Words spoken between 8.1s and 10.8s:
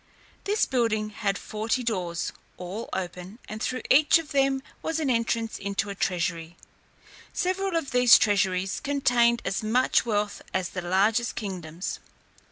treasuries contained as much wealth as